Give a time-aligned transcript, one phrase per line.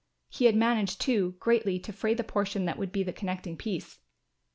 [0.29, 3.99] He had managed, too, greatly to fray the portion that would be the connecting piece.